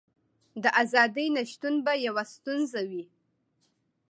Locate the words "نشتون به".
1.37-1.93